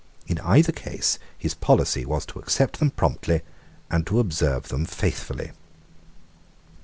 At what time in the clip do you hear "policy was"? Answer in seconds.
1.53-2.25